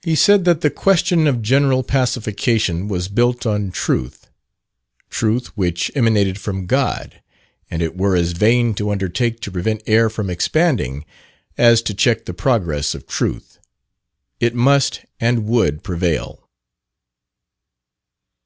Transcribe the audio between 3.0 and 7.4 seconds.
built on truth truth which emanated from God